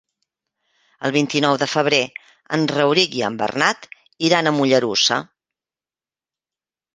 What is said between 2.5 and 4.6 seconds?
en Rauric i en Bernat iran a